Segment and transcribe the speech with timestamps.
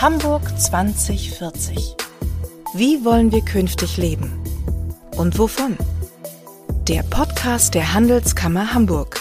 [0.00, 1.96] Hamburg 2040.
[2.72, 4.30] Wie wollen wir künftig leben?
[5.16, 5.76] Und wovon?
[6.86, 9.20] Der Podcast der Handelskammer Hamburg.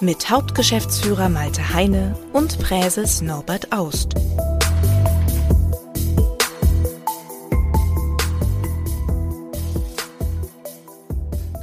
[0.00, 4.14] Mit Hauptgeschäftsführer Malte Heine und Präses Norbert Aust.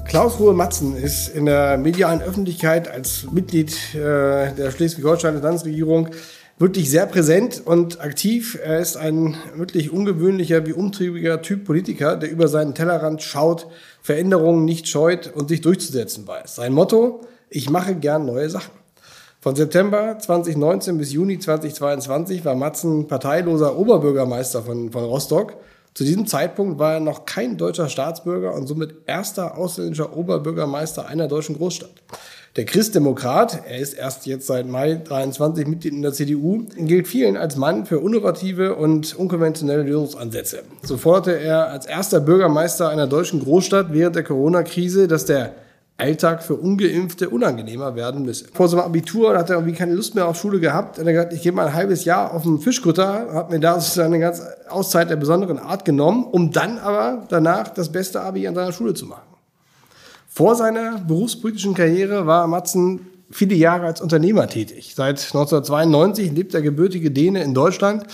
[0.06, 6.10] Klaus Ruhe-Matzen ist in der medialen Öffentlichkeit als Mitglied äh, der Schleswig-Holstein Landesregierung
[6.60, 8.60] wirklich sehr präsent und aktiv.
[8.64, 13.68] Er ist ein wirklich ungewöhnlicher wie umtriebiger Typ Politiker, der über seinen Tellerrand schaut,
[14.02, 16.56] Veränderungen nicht scheut und sich durchzusetzen weiß.
[16.56, 18.72] Sein Motto, ich mache gern neue Sachen.
[19.42, 25.58] Von September 2019 bis Juni 2022 war Matzen parteiloser Oberbürgermeister von, von Rostock
[25.94, 31.28] zu diesem Zeitpunkt war er noch kein deutscher Staatsbürger und somit erster ausländischer Oberbürgermeister einer
[31.28, 31.92] deutschen Großstadt.
[32.56, 37.36] Der Christdemokrat, er ist erst jetzt seit Mai 23 Mitglied in der CDU, gilt vielen
[37.36, 40.60] als Mann für innovative und unkonventionelle Lösungsansätze.
[40.84, 45.54] So forderte er als erster Bürgermeister einer deutschen Großstadt während der Corona-Krise, dass der
[45.98, 48.46] Alltag für Ungeimpfte unangenehmer werden müsse.
[48.54, 51.00] Vor seinem Abitur hat er irgendwie keine Lust mehr auf Schule gehabt.
[51.00, 53.62] Und er hat gesagt, ich gehe mal ein halbes Jahr auf den Fischkutter, habe mir
[53.62, 58.22] da sozusagen eine ganze Auszeit der besonderen Art genommen, um dann aber danach das beste
[58.22, 59.33] Abi an seiner Schule zu machen.
[60.34, 64.94] Vor seiner berufspolitischen Karriere war Matzen viele Jahre als Unternehmer tätig.
[64.96, 68.06] Seit 1992 lebt der gebürtige Däne in Deutschland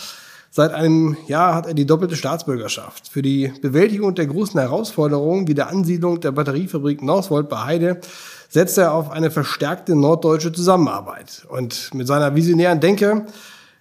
[0.51, 3.07] Seit einem Jahr hat er die doppelte Staatsbürgerschaft.
[3.07, 8.01] Für die Bewältigung der großen Herausforderungen wie der Ansiedlung der Batteriefabrik Northvolt bei Heide
[8.49, 11.45] setzt er auf eine verstärkte norddeutsche Zusammenarbeit.
[11.49, 13.27] Und mit seiner visionären Denke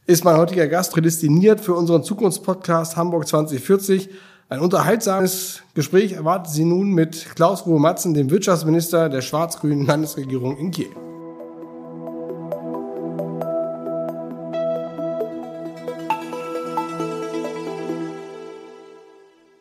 [0.05, 4.11] ist mein heutiger Gast prädestiniert für unseren Zukunftspodcast Hamburg 2040.
[4.51, 10.57] Ein unterhaltsames Gespräch erwartet Sie nun mit Klaus Ruhe Matzen, dem Wirtschaftsminister der schwarz-grünen Landesregierung
[10.57, 10.89] in Kiel.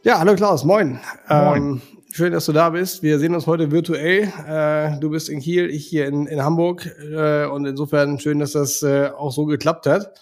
[0.04, 1.02] Ja, hallo Klaus, moin.
[1.28, 1.64] Moin.
[1.64, 1.82] Ähm,
[2.14, 3.04] schön, dass du da bist.
[3.04, 4.32] Wir sehen uns heute virtuell.
[4.48, 6.90] Äh, du bist in Kiel, ich hier in, in Hamburg.
[7.12, 10.14] Äh, und insofern schön, dass das äh, auch so geklappt hat.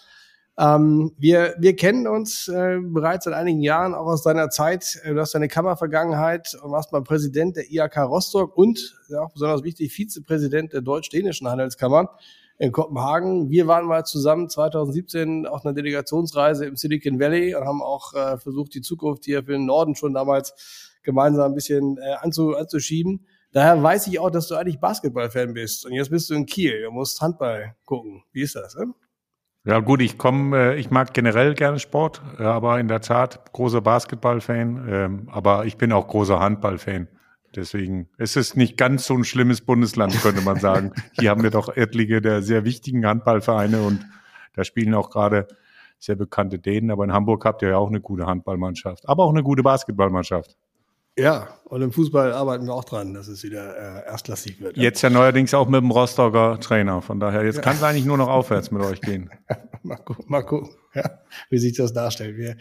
[0.58, 4.98] Ähm, wir, wir kennen uns äh, bereits seit einigen Jahren, auch aus deiner Zeit.
[5.02, 9.32] Äh, du hast deine Kammervergangenheit und warst mal Präsident der IAK Rostock und, ja, auch
[9.32, 12.16] besonders wichtig, Vizepräsident der Deutsch-Dänischen Handelskammer
[12.58, 13.50] in Kopenhagen.
[13.50, 18.38] Wir waren mal zusammen 2017 auf einer Delegationsreise im Silicon Valley und haben auch äh,
[18.38, 23.26] versucht, die Zukunft hier für den Norden schon damals gemeinsam ein bisschen äh, anzu, anzuschieben.
[23.52, 25.84] Daher weiß ich auch, dass du eigentlich Basketball-Fan bist.
[25.84, 26.82] Und jetzt bist du in Kiel.
[26.82, 28.22] Du musst Handball gucken.
[28.32, 28.74] Wie ist das?
[28.74, 28.94] Ne?
[29.66, 33.80] Ja gut, ich komme, äh, ich mag generell gerne Sport, aber in der Tat großer
[33.80, 34.86] Basketball-Fan.
[34.88, 37.08] Ähm, aber ich bin auch großer Handball-Fan.
[37.56, 40.92] Deswegen es ist nicht ganz so ein schlimmes Bundesland, könnte man sagen.
[41.18, 44.06] Hier haben wir doch etliche der sehr wichtigen Handballvereine und
[44.54, 45.48] da spielen auch gerade
[45.98, 46.92] sehr bekannte Dänen.
[46.92, 50.56] Aber in Hamburg habt ihr ja auch eine gute Handballmannschaft, aber auch eine gute Basketballmannschaft.
[51.18, 54.76] Ja, und im Fußball arbeiten wir auch dran, dass es wieder äh, erstklassig wird.
[54.76, 57.00] Jetzt ja neuerdings auch mit dem Rostocker Trainer.
[57.00, 57.62] Von daher, jetzt ja.
[57.62, 59.30] kann es eigentlich nur noch aufwärts mit euch gehen.
[59.82, 61.18] mal gucken, mal gucken ja,
[61.50, 62.36] wie sich das darstellt.
[62.36, 62.56] Wir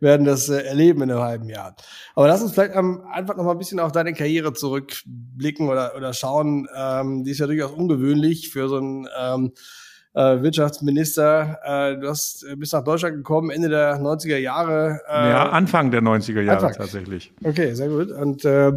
[0.00, 1.76] werden das äh, erleben in einem halben Jahr.
[2.14, 5.94] Aber lass uns vielleicht ähm, einfach noch mal ein bisschen auf deine Karriere zurückblicken oder,
[5.96, 6.68] oder schauen.
[6.76, 9.52] Ähm, die ist ja durchaus ungewöhnlich für so einen ähm,
[10.16, 11.58] äh, Wirtschaftsminister.
[11.62, 15.00] Äh, du hast, äh, bist nach Deutschland gekommen Ende der 90er Jahre.
[15.08, 16.82] Äh, ja, Anfang der 90er Jahre Anfang.
[16.82, 17.32] tatsächlich.
[17.44, 18.10] Okay, sehr gut.
[18.10, 18.72] Und äh,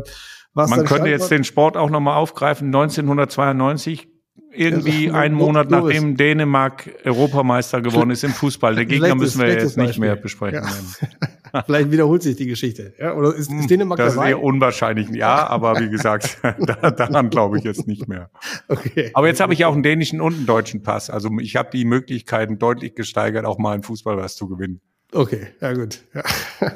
[0.53, 2.67] was Man könnte jetzt den Sport auch nochmal aufgreifen.
[2.67, 4.09] 1992
[4.51, 8.75] irgendwie einen Monat nachdem Dänemark Europameister geworden ist im Fußball.
[8.75, 10.63] Der Gegner müssen wir jetzt nicht mehr besprechen.
[10.63, 11.07] Ja.
[11.65, 12.93] Vielleicht wiederholt sich die Geschichte.
[12.99, 14.29] Ja, oder ist, ist Dänemark Das dabei?
[14.29, 16.39] ist eher unwahrscheinlich, ja, aber wie gesagt,
[16.97, 18.29] daran glaube ich jetzt nicht mehr.
[18.67, 19.11] Okay.
[19.13, 21.09] Aber jetzt habe ich auch einen dänischen und einen deutschen Pass.
[21.09, 24.79] Also ich habe die Möglichkeiten deutlich gesteigert, auch mal im Fußball was zu gewinnen.
[25.11, 26.01] Okay, ja gut.
[26.13, 26.23] Ja.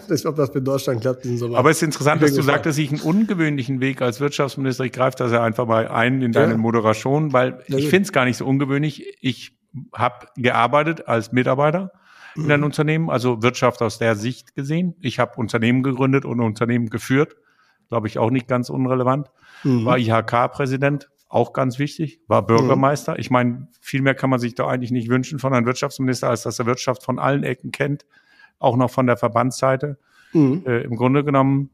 [0.09, 1.57] Ich ob das mit Deutschland klappt diesen Sommer.
[1.57, 4.91] Aber es ist interessant, dass du sagst, dass ich einen ungewöhnlichen Weg als Wirtschaftsminister, ich
[4.91, 6.57] greife das ja einfach mal ein in deine ja.
[6.57, 9.17] Moderation, weil ja, ich finde es gar nicht so ungewöhnlich.
[9.21, 9.55] Ich
[9.93, 11.91] habe gearbeitet als Mitarbeiter
[12.35, 12.65] in einem mhm.
[12.65, 14.95] Unternehmen, also Wirtschaft aus der Sicht gesehen.
[15.01, 17.35] Ich habe Unternehmen gegründet und Unternehmen geführt,
[17.89, 19.29] glaube ich auch nicht ganz unrelevant.
[19.63, 19.85] Mhm.
[19.85, 23.13] War IHK-Präsident, auch ganz wichtig, war Bürgermeister.
[23.13, 23.19] Mhm.
[23.19, 26.43] Ich meine, viel mehr kann man sich da eigentlich nicht wünschen von einem Wirtschaftsminister, als
[26.43, 28.05] dass er Wirtschaft von allen Ecken kennt
[28.63, 29.97] auch noch von der Verbandsseite.
[30.31, 30.63] Mhm.
[30.65, 31.69] Äh, Im Grunde genommen,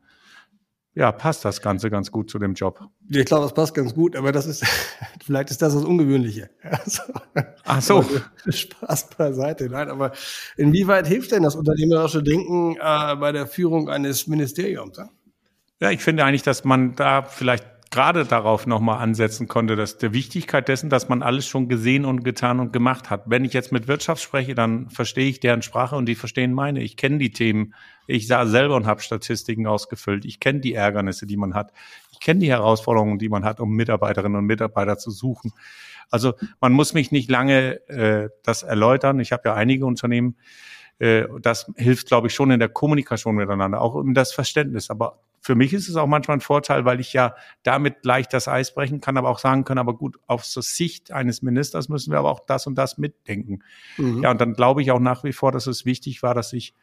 [0.96, 2.82] ja, passt das Ganze ganz gut zu dem Job.
[3.10, 4.66] Ich glaube, das passt ganz gut, aber das ist,
[5.26, 6.50] vielleicht ist das das Ungewöhnliche.
[6.64, 7.04] Also,
[7.66, 8.06] Ach so.
[8.48, 9.70] Spaß beiseite.
[9.70, 10.12] Nein, aber
[10.58, 14.98] inwieweit hilft denn das unternehmerische Denken äh, bei der Führung eines Ministeriums?
[14.98, 15.10] Ja?
[15.80, 20.14] ja, ich finde eigentlich, dass man da vielleicht gerade darauf nochmal ansetzen konnte, dass der
[20.14, 23.24] Wichtigkeit dessen, dass man alles schon gesehen und getan und gemacht hat.
[23.26, 26.84] Wenn ich jetzt mit Wirtschaft spreche, dann verstehe ich deren Sprache und die verstehen meine.
[26.84, 27.74] Ich kenne die Themen.
[28.06, 30.26] Ich sah selber und habe Statistiken ausgefüllt.
[30.26, 31.72] Ich kenne die Ärgernisse, die man hat.
[32.12, 35.52] Ich kenne die Herausforderungen, die man hat, um Mitarbeiterinnen und Mitarbeiter zu suchen.
[36.12, 39.20] Also man muss mich nicht lange äh, das erläutern.
[39.20, 40.38] Ich habe ja einige Unternehmen.
[41.00, 44.90] Äh, das hilft, glaube ich, schon in der Kommunikation miteinander, auch in das Verständnis.
[44.90, 48.48] Aber für mich ist es auch manchmal ein Vorteil, weil ich ja damit leicht das
[48.48, 52.12] Eis brechen kann, aber auch sagen kann, aber gut, aus der Sicht eines Ministers müssen
[52.12, 53.60] wir aber auch das und das mitdenken.
[53.98, 54.24] Mhm.
[54.24, 56.74] Ja, und dann glaube ich auch nach wie vor, dass es wichtig war, dass ich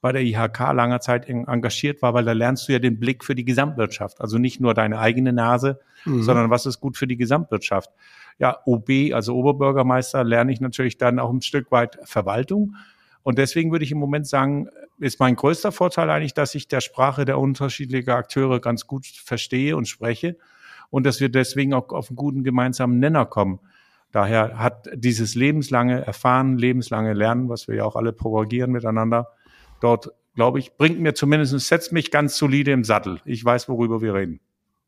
[0.00, 3.34] bei der IHK langer Zeit engagiert war, weil da lernst du ja den Blick für
[3.34, 4.20] die Gesamtwirtschaft.
[4.20, 6.22] Also nicht nur deine eigene Nase, mhm.
[6.22, 7.90] sondern was ist gut für die Gesamtwirtschaft.
[8.38, 12.74] Ja, OB, also Oberbürgermeister, lerne ich natürlich dann auch ein Stück weit Verwaltung.
[13.24, 14.68] Und deswegen würde ich im Moment sagen,
[15.00, 19.76] ist mein größter Vorteil eigentlich, dass ich der Sprache der unterschiedlichen Akteure ganz gut verstehe
[19.76, 20.36] und spreche
[20.90, 23.60] und dass wir deswegen auch auf einen guten gemeinsamen Nenner kommen.
[24.12, 29.30] Daher hat dieses lebenslange Erfahren, lebenslange Lernen, was wir ja auch alle propagieren miteinander,
[29.80, 33.20] dort, glaube ich, bringt mir zumindest, setzt mich ganz solide im Sattel.
[33.24, 34.38] Ich weiß, worüber wir reden.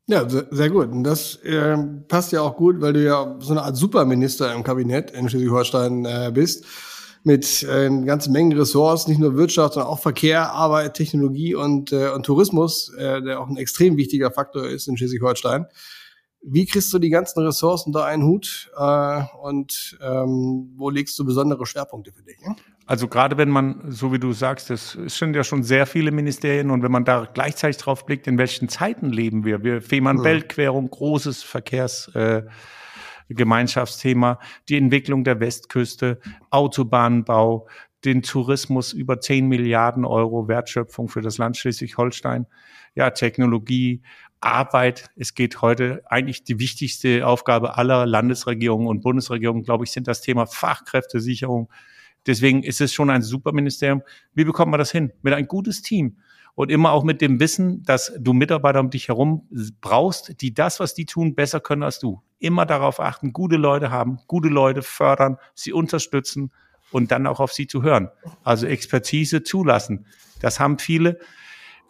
[0.05, 0.89] Ja, sehr, gut.
[0.89, 1.75] Und das äh,
[2.07, 6.05] passt ja auch gut, weil du ja so eine Art Superminister im Kabinett in Schleswig-Holstein
[6.05, 6.65] äh, bist
[7.27, 12.09] mit äh, ganzen Mengen Ressorts, nicht nur Wirtschaft, sondern auch Verkehr, Arbeit, Technologie und, äh,
[12.09, 15.67] und Tourismus, äh, der auch ein extrem wichtiger Faktor ist in Schleswig-Holstein.
[16.41, 21.25] Wie kriegst du die ganzen Ressourcen da einen Hut äh, und ähm, wo legst du
[21.25, 22.39] besondere Schwerpunkte für dich?
[22.41, 22.55] Ne?
[22.85, 26.71] Also gerade wenn man, so wie du sagst, das sind ja schon sehr viele Ministerien
[26.71, 29.63] und wenn man da gleichzeitig drauf blickt, in welchen Zeiten leben wir?
[29.63, 30.91] Wir Fehmarn-Belt-Querung, hm.
[30.91, 32.07] großes Verkehrs.
[32.15, 32.43] Äh,
[33.29, 34.39] Gemeinschaftsthema,
[34.69, 36.19] die Entwicklung der Westküste,
[36.49, 37.67] Autobahnbau,
[38.05, 42.45] den Tourismus über 10 Milliarden Euro Wertschöpfung für das Land Schleswig-Holstein,
[42.95, 44.01] ja, Technologie,
[44.39, 45.09] Arbeit.
[45.15, 50.21] Es geht heute eigentlich die wichtigste Aufgabe aller Landesregierungen und Bundesregierungen, glaube ich, sind das
[50.21, 51.69] Thema Fachkräftesicherung.
[52.27, 54.03] Deswegen ist es schon ein Superministerium.
[54.33, 55.11] Wie bekommt man das hin?
[55.21, 56.17] Mit ein gutes Team
[56.57, 59.47] und immer auch mit dem Wissen, dass du Mitarbeiter um dich herum
[59.79, 62.23] brauchst, die das, was die tun, besser können als du.
[62.39, 66.51] Immer darauf achten, gute Leute haben, gute Leute fördern, sie unterstützen
[66.91, 68.09] und dann auch auf sie zu hören.
[68.43, 70.07] Also Expertise zulassen.
[70.41, 71.19] Das haben viele,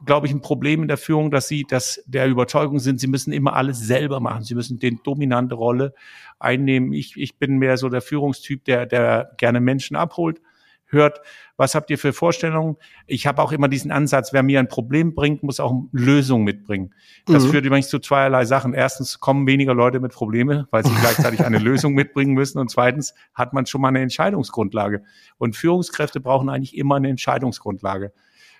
[0.05, 3.31] glaube ich, ein Problem in der Führung, dass sie dass der Überzeugung sind, sie müssen
[3.31, 4.43] immer alles selber machen.
[4.43, 5.93] Sie müssen den dominante Rolle
[6.39, 6.91] einnehmen.
[6.91, 10.41] Ich, ich bin mehr so der Führungstyp, der, der gerne Menschen abholt
[10.87, 11.21] hört,
[11.57, 12.77] was habt ihr für Vorstellungen?
[13.05, 16.93] Ich habe auch immer diesen Ansatz, wer mir ein Problem bringt, muss auch Lösungen mitbringen.
[17.25, 17.49] Das mhm.
[17.49, 18.73] führt übrigens zu zweierlei Sachen.
[18.73, 22.59] Erstens kommen weniger Leute mit Probleme, weil sie gleichzeitig eine Lösung mitbringen müssen.
[22.59, 25.03] Und zweitens hat man schon mal eine Entscheidungsgrundlage.
[25.37, 28.13] Und Führungskräfte brauchen eigentlich immer eine Entscheidungsgrundlage.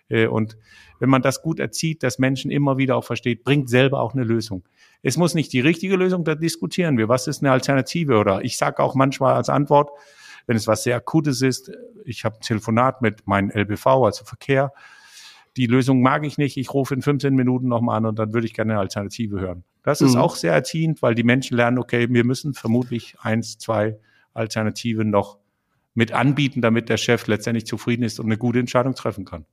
[0.10, 0.58] Äh, und
[1.00, 4.24] wenn man das gut erzieht, dass Menschen immer wieder auch versteht, bringt selber auch eine
[4.24, 4.64] Lösung.
[5.04, 7.08] Es muss nicht die richtige Lösung, da diskutieren wir.
[7.08, 8.18] Was ist eine Alternative?
[8.18, 9.92] Oder ich sage auch manchmal als Antwort,
[10.48, 11.72] wenn es was sehr Akutes ist,
[12.06, 14.74] ich habe ein Telefonat mit meinem LBV, also Verkehr,
[15.58, 18.48] die Lösung mag ich nicht, ich rufe in 15 Minuten nochmal an und dann würde
[18.48, 19.64] ich gerne eine Alternative hören.
[19.84, 20.22] Das ist mhm.
[20.22, 23.98] auch sehr erziehend, weil die Menschen lernen, okay, wir müssen vermutlich eins, zwei
[24.34, 25.40] Alternativen noch
[25.96, 29.46] mit anbieten, damit der Chef letztendlich zufrieden ist und eine gute Entscheidung treffen kann.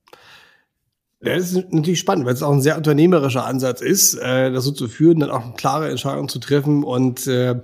[1.21, 4.63] Ja, das ist natürlich spannend, weil es auch ein sehr unternehmerischer Ansatz ist, äh, das
[4.63, 7.59] so zu führen, dann auch eine klare Entscheidung zu treffen und äh,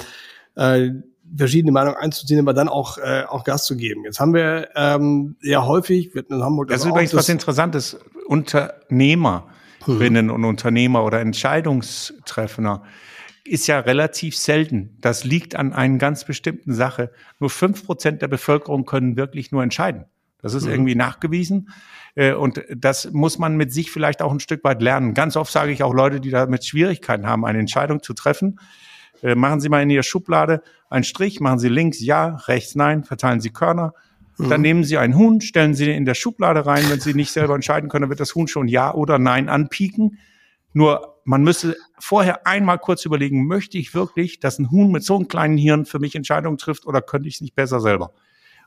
[0.56, 0.92] äh,
[1.36, 4.06] verschiedene Meinungen einzuziehen, aber dann auch, äh, auch Gas zu geben.
[4.06, 8.00] Jetzt haben wir ähm, ja häufig, wir in Hamburg das, das ist übrigens was Interessantes,
[8.28, 10.32] Unternehmerinnen hm.
[10.32, 12.84] und Unternehmer oder Entscheidungstreffender
[13.44, 14.98] ist ja relativ selten.
[15.02, 17.12] Das liegt an einer ganz bestimmten Sache.
[17.40, 20.06] Nur fünf Prozent der Bevölkerung können wirklich nur entscheiden.
[20.42, 20.72] Das ist mhm.
[20.72, 21.70] irgendwie nachgewiesen.
[22.16, 25.14] Äh, und das muss man mit sich vielleicht auch ein Stück weit lernen.
[25.14, 28.60] Ganz oft sage ich auch Leute, die damit Schwierigkeiten haben, eine Entscheidung zu treffen,
[29.22, 33.04] äh, machen Sie mal in Ihrer Schublade einen Strich, machen Sie links ja, rechts nein,
[33.04, 33.94] verteilen Sie Körner.
[34.38, 34.50] Mhm.
[34.50, 36.86] Dann nehmen Sie einen Huhn, stellen Sie in der Schublade rein.
[36.90, 40.18] Wenn Sie nicht selber entscheiden können, dann wird das Huhn schon ja oder nein anpieken.
[40.74, 45.16] Nur man müsste vorher einmal kurz überlegen, möchte ich wirklich, dass ein Huhn mit so
[45.16, 48.14] einem kleinen Hirn für mich Entscheidungen trifft oder könnte ich es nicht besser selber?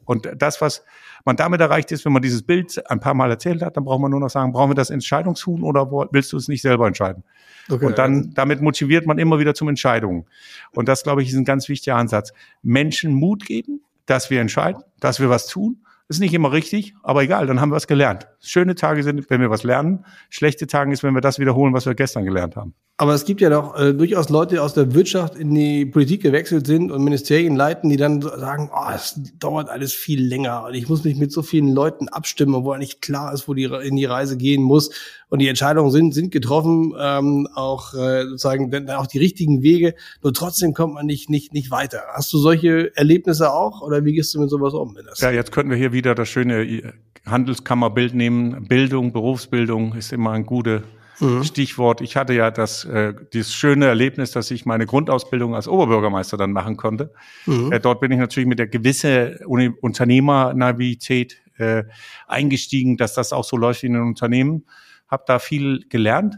[0.05, 0.85] Und das, was
[1.25, 4.01] man damit erreicht ist, wenn man dieses Bild ein paar Mal erzählt hat, dann braucht
[4.01, 7.25] man nur noch sagen, brauchen wir das Entscheidungshuhn oder willst du es nicht selber entscheiden?
[7.71, 7.87] Okay.
[7.87, 10.27] Und dann, damit motiviert man immer wieder zum Entscheidungen.
[10.73, 12.33] Und das, glaube ich, ist ein ganz wichtiger Ansatz.
[12.63, 15.85] Menschen Mut geben, dass wir entscheiden, dass wir was tun.
[16.09, 18.29] Ist nicht immer richtig, aber egal, dann haben wir was gelernt.
[18.41, 20.05] Schöne Tage sind, wenn wir was lernen.
[20.29, 22.75] Schlechte Tage ist, wenn wir das wiederholen, was wir gestern gelernt haben.
[22.97, 26.23] Aber es gibt ja doch äh, durchaus Leute, die aus der Wirtschaft in die Politik
[26.23, 30.75] gewechselt sind und Ministerien leiten, die dann sagen, oh, es dauert alles viel länger und
[30.75, 33.97] ich muss mich mit so vielen Leuten abstimmen, wo eigentlich klar ist, wo die in
[33.97, 34.91] die Reise gehen muss.
[35.29, 39.97] und die Entscheidungen sind, sind getroffen, ähm, auch äh, sozusagen dann auch die richtigen Wege,
[40.23, 42.03] nur trotzdem kommt man nicht, nicht, nicht weiter.
[42.13, 44.97] Hast du solche Erlebnisse auch oder wie gehst du mit sowas um?
[45.17, 46.93] Ja, jetzt könnten wir hier wieder das schöne
[47.25, 48.69] Handelskammerbild nehmen.
[48.69, 50.83] Bildung, Berufsbildung ist immer ein gute
[51.21, 51.45] Mhm.
[51.45, 56.37] Stichwort, ich hatte ja das, äh, dieses schöne Erlebnis, dass ich meine Grundausbildung als Oberbürgermeister
[56.37, 57.13] dann machen konnte.
[57.47, 57.73] Mhm.
[57.73, 61.85] Äh, dort bin ich natürlich mit der gewisse Unternehmernaivität äh,
[62.27, 64.65] eingestiegen, dass das auch so läuft wie in einem Unternehmen.
[65.09, 66.37] Hab da viel gelernt.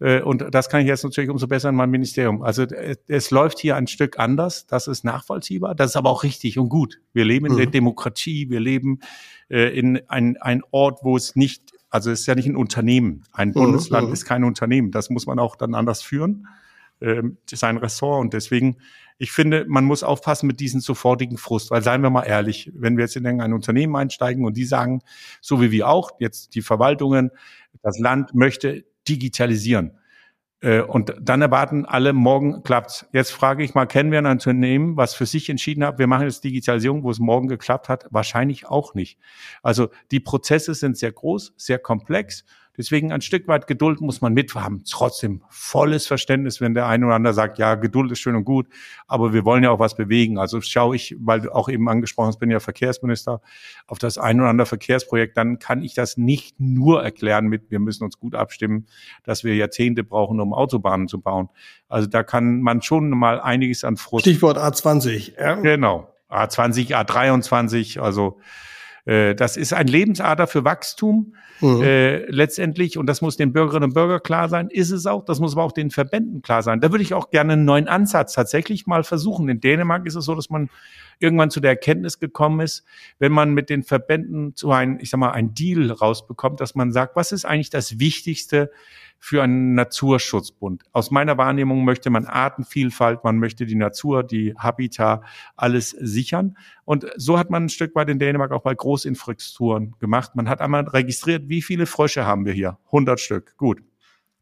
[0.00, 2.42] Äh, und das kann ich jetzt natürlich umso besser in meinem Ministerium.
[2.42, 6.22] Also äh, es läuft hier ein Stück anders, das ist nachvollziehbar, das ist aber auch
[6.22, 7.00] richtig und gut.
[7.12, 7.58] Wir leben in mhm.
[7.58, 9.00] der Demokratie, wir leben
[9.48, 13.24] äh, in ein, ein Ort, wo es nicht also es ist ja nicht ein Unternehmen.
[13.32, 14.12] Ein mhm, Bundesland mhm.
[14.12, 14.90] ist kein Unternehmen.
[14.90, 16.46] Das muss man auch dann anders führen,
[17.00, 18.20] äh, sein Ressort.
[18.20, 18.76] Und deswegen,
[19.16, 21.70] ich finde, man muss aufpassen mit diesem sofortigen Frust.
[21.70, 25.00] Weil seien wir mal ehrlich, wenn wir jetzt in ein Unternehmen einsteigen und die sagen,
[25.40, 27.30] so wie wir auch, jetzt die Verwaltungen,
[27.82, 29.98] das Land möchte digitalisieren.
[30.60, 33.06] Äh, und dann erwarten alle, morgen klappt's.
[33.12, 36.24] Jetzt frage ich mal, kennen wir ein Unternehmen, was für sich entschieden hat, wir machen
[36.24, 38.06] jetzt Digitalisierung, wo es morgen geklappt hat?
[38.10, 39.18] Wahrscheinlich auch nicht.
[39.62, 42.44] Also die Prozesse sind sehr groß, sehr komplex
[42.78, 44.84] Deswegen ein Stück weit Geduld muss man mithaben.
[44.88, 48.68] Trotzdem volles Verständnis, wenn der eine oder andere sagt, ja, Geduld ist schön und gut,
[49.08, 50.38] aber wir wollen ja auch was bewegen.
[50.38, 53.40] Also schaue ich, weil du auch eben angesprochen hast, bin ja Verkehrsminister,
[53.88, 57.80] auf das ein oder andere Verkehrsprojekt, dann kann ich das nicht nur erklären mit, wir
[57.80, 58.86] müssen uns gut abstimmen,
[59.24, 61.48] dass wir Jahrzehnte brauchen, um Autobahnen zu bauen.
[61.88, 64.24] Also da kann man schon mal einiges an Frust.
[64.24, 65.32] Stichwort A20.
[65.36, 65.54] Ja.
[65.56, 66.14] Genau.
[66.30, 68.38] A20, A23, also
[69.34, 71.82] das ist ein Lebensader für Wachstum mhm.
[71.82, 75.40] äh, letztendlich und das muss den Bürgerinnen und Bürgern klar sein, ist es auch, das
[75.40, 76.80] muss aber auch den Verbänden klar sein.
[76.80, 79.48] Da würde ich auch gerne einen neuen Ansatz tatsächlich mal versuchen.
[79.48, 80.68] In Dänemark ist es so, dass man
[81.20, 82.84] irgendwann zu der Erkenntnis gekommen ist,
[83.18, 86.92] wenn man mit den Verbänden so ein, ich sag mal, ein Deal rausbekommt, dass man
[86.92, 88.70] sagt, was ist eigentlich das Wichtigste
[89.18, 90.84] für einen Naturschutzbund.
[90.92, 95.22] Aus meiner Wahrnehmung möchte man Artenvielfalt, man möchte die Natur, die Habitat,
[95.56, 96.56] alles sichern.
[96.84, 100.36] Und so hat man ein Stück weit in Dänemark auch bei Großinfrastrukturen gemacht.
[100.36, 102.78] Man hat einmal registriert, wie viele Frösche haben wir hier?
[102.86, 103.56] 100 Stück.
[103.56, 103.82] Gut.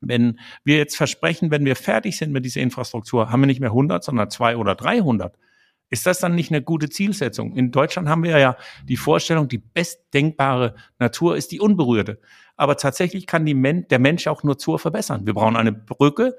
[0.00, 3.71] Wenn wir jetzt versprechen, wenn wir fertig sind mit dieser Infrastruktur, haben wir nicht mehr
[3.71, 5.38] 100, sondern 200 oder 300.
[5.88, 7.55] Ist das dann nicht eine gute Zielsetzung?
[7.55, 12.21] In Deutschland haben wir ja die Vorstellung, die bestdenkbare Natur ist die unberührte.
[12.57, 15.26] Aber tatsächlich kann Men der Mensch auch nur zur verbessern.
[15.26, 16.35] Wir brauchen eine Brücke.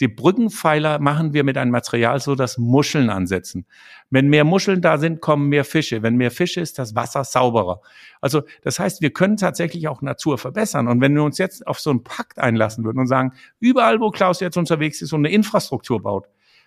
[0.00, 3.66] Die Brückenpfeiler machen wir mit einem Material so, dass Muscheln ansetzen.
[4.10, 6.02] Wenn mehr Muscheln da sind, kommen mehr Fische.
[6.02, 7.80] Wenn mehr Fische ist das Wasser sauberer.
[8.20, 10.86] Also das heißt, wir können tatsächlich auch Natur verbessern.
[10.88, 14.10] Und wenn wir uns jetzt auf so einen Pakt einlassen würden und sagen, überall, wo
[14.10, 16.26] Klaus jetzt unterwegs ist und eine Infrastruktur baut,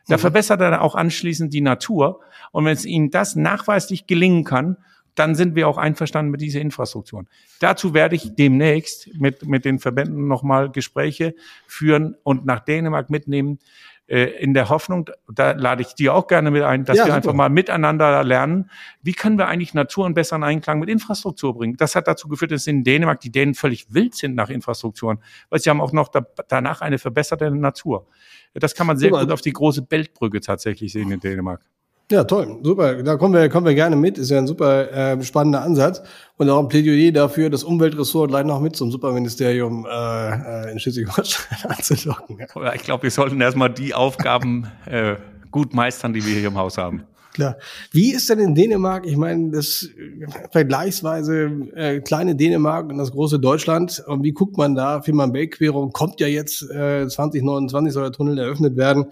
[0.09, 0.21] da mhm.
[0.21, 2.19] verbessert er auch anschließend die Natur.
[2.51, 4.77] Und wenn es ihnen das nachweislich gelingen kann,
[5.15, 7.25] dann sind wir auch einverstanden mit dieser Infrastruktur.
[7.59, 11.35] Dazu werde ich demnächst mit, mit den Verbänden nochmal Gespräche
[11.67, 13.59] führen und nach Dänemark mitnehmen,
[14.09, 17.07] äh, in der Hoffnung, da lade ich dir auch gerne mit ein, dass ja, wir
[17.07, 17.15] super.
[17.17, 18.71] einfach mal miteinander lernen,
[19.03, 21.77] wie können wir eigentlich Natur in besseren Einklang mit Infrastruktur bringen.
[21.77, 25.59] Das hat dazu geführt, dass in Dänemark die Dänen völlig wild sind nach Infrastrukturen, weil
[25.59, 28.07] sie haben auch noch da, danach eine verbesserte Natur.
[28.53, 29.21] Das kann man sehr super.
[29.23, 31.61] gut auf die große Beltbrücke tatsächlich sehen in Dänemark.
[32.11, 33.03] Ja, toll, super.
[33.03, 34.17] Da kommen wir, kommen wir gerne mit.
[34.17, 36.01] Ist ja ein super äh, spannender Ansatz
[36.37, 40.79] und auch ein Plädoyer dafür, das Umweltressort gleich noch mit zum Superministerium äh, äh in
[40.79, 42.39] Schleswig-Holstein anzulocken.
[42.39, 42.73] Ja.
[42.73, 45.17] Ich glaube, wir sollten erstmal die Aufgaben äh,
[45.51, 47.03] gut meistern, die wir hier im Haus haben.
[47.39, 47.55] Klar.
[47.91, 49.05] Wie ist denn in Dänemark?
[49.05, 49.87] Ich meine, das
[50.51, 54.03] vergleichsweise äh, kleine Dänemark und das große Deutschland.
[54.07, 55.01] Und wie guckt man da?
[55.01, 59.05] Fehmarn-Belt-Querung kommt ja jetzt äh, 2029 soll der Tunnel eröffnet werden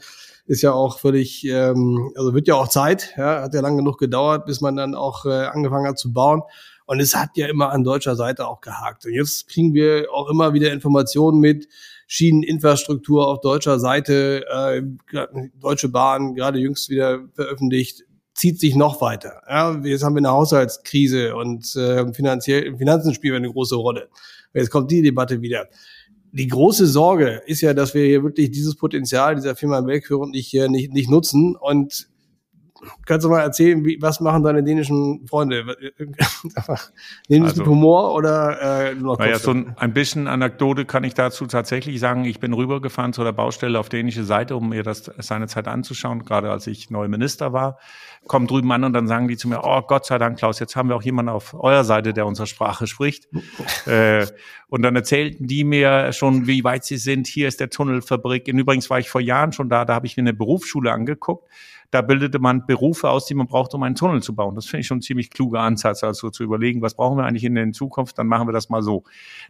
[0.47, 3.97] ist ja auch völlig, ähm, also wird ja auch Zeit, ja, hat ja lang genug
[3.97, 6.41] gedauert, bis man dann auch äh, angefangen hat zu bauen.
[6.85, 9.05] Und es hat ja immer an deutscher Seite auch gehakt.
[9.05, 11.67] Und jetzt kriegen wir auch immer wieder Informationen mit
[12.07, 14.81] Schieneninfrastruktur auf deutscher Seite, äh,
[15.59, 18.05] Deutsche Bahn, gerade jüngst wieder veröffentlicht,
[18.37, 19.41] zieht sich noch weiter.
[19.49, 24.07] Ja, jetzt haben wir eine Haushaltskrise und äh, finanziell, Finanzen spielen eine große Rolle.
[24.53, 25.67] Jetzt kommt die Debatte wieder
[26.31, 30.53] die große Sorge ist ja, dass wir hier wirklich dieses Potenzial dieser Firma Weltführung nicht,
[30.53, 31.55] nicht, nicht nutzen.
[31.55, 32.07] Und
[33.05, 35.63] kannst du mal erzählen, wie, was machen deine dänischen Freunde?
[37.27, 41.13] Nehmen sie also, Humor oder äh, noch Naja, so ein, ein bisschen Anekdote kann ich
[41.13, 42.25] dazu tatsächlich sagen.
[42.25, 46.51] Ich bin rübergefahren zu der Baustelle auf dänische Seite, um mir das seinerzeit anzuschauen, gerade
[46.51, 47.77] als ich neuer Minister war.
[48.27, 50.75] Kommen drüben an und dann sagen die zu mir, oh Gott sei Dank, Klaus, jetzt
[50.75, 53.27] haben wir auch jemanden auf eurer Seite, der unsere Sprache spricht.
[53.85, 54.25] äh,
[54.69, 57.27] und dann erzählten die mir schon, wie weit sie sind.
[57.27, 58.47] Hier ist der Tunnelfabrik.
[58.49, 61.47] Und übrigens war ich vor Jahren schon da, da habe ich mir eine Berufsschule angeguckt
[61.89, 64.55] Da bildete man Berufe aus, die man braucht, um einen Tunnel zu bauen.
[64.55, 67.45] Das finde ich schon ein ziemlich kluger Ansatz, also zu überlegen, was brauchen wir eigentlich
[67.45, 69.03] in der Zukunft, dann machen wir das mal so.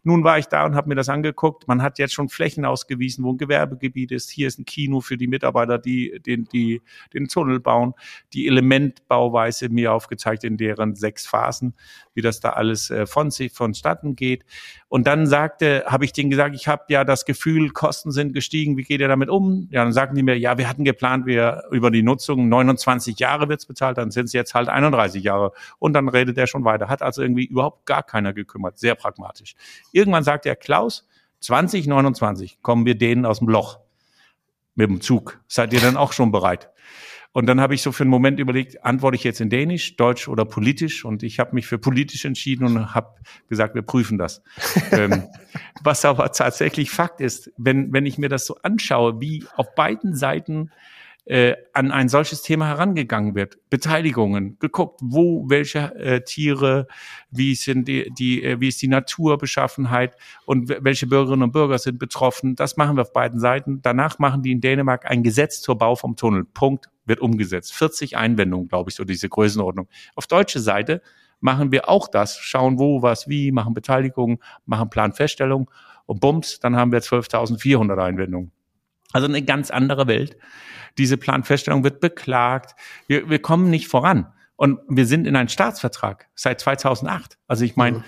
[0.03, 1.67] Nun war ich da und habe mir das angeguckt.
[1.67, 4.29] Man hat jetzt schon Flächen ausgewiesen, wo ein Gewerbegebiet ist.
[4.29, 6.81] Hier ist ein Kino für die Mitarbeiter, die den, die,
[7.13, 7.93] den Tunnel bauen.
[8.33, 11.73] Die Elementbauweise mir aufgezeigt in deren sechs Phasen,
[12.13, 14.45] wie das da alles äh, von sich vonstatten geht.
[14.89, 18.77] Und dann sagte, habe ich denen gesagt, ich habe ja das Gefühl, Kosten sind gestiegen.
[18.77, 19.67] Wie geht ihr damit um?
[19.69, 23.49] Ja, dann sagten die mir, ja, wir hatten geplant, wir über die Nutzung 29 Jahre
[23.49, 25.51] wird's bezahlt, dann sind es jetzt halt 31 Jahre.
[25.77, 26.87] Und dann redet er schon weiter.
[26.87, 28.77] Hat also irgendwie überhaupt gar keiner gekümmert.
[28.77, 29.55] Sehr pragmatisch.
[29.91, 31.05] Irgendwann sagt er, Klaus,
[31.41, 33.79] 2029 kommen wir denen aus dem Loch
[34.75, 35.41] mit dem Zug.
[35.47, 36.69] Seid ihr dann auch schon bereit?
[37.37, 40.27] Und dann habe ich so für einen Moment überlegt, antworte ich jetzt in Dänisch, Deutsch
[40.27, 41.05] oder politisch?
[41.05, 43.13] Und ich habe mich für politisch entschieden und habe
[43.47, 44.41] gesagt, wir prüfen das.
[44.91, 45.21] ähm,
[45.83, 50.15] was aber tatsächlich Fakt ist, wenn, wenn ich mir das so anschaue, wie auf beiden
[50.15, 50.71] Seiten
[51.25, 53.59] äh, an ein solches Thema herangegangen wird.
[53.69, 56.87] Beteiligungen, geguckt, wo welche äh, Tiere,
[57.29, 60.15] wie sind die, die äh, wie ist die Naturbeschaffenheit
[60.47, 62.55] und welche Bürgerinnen und Bürger sind betroffen.
[62.55, 63.83] Das machen wir auf beiden Seiten.
[63.83, 66.43] Danach machen die in Dänemark ein Gesetz zur Bau vom Tunnel.
[66.43, 67.73] Punkt wird umgesetzt.
[67.73, 69.87] 40 Einwendungen, glaube ich, so diese Größenordnung.
[70.15, 71.01] Auf deutsche Seite
[71.39, 75.69] machen wir auch das, schauen wo, was, wie, machen Beteiligung, machen Planfeststellung
[76.05, 78.51] und bums, dann haben wir 12.400 Einwendungen.
[79.13, 80.37] Also eine ganz andere Welt.
[80.97, 82.75] Diese Planfeststellung wird beklagt.
[83.07, 84.33] Wir, wir kommen nicht voran.
[84.55, 87.37] Und wir sind in einem Staatsvertrag seit 2008.
[87.47, 88.03] Also ich meine, mhm.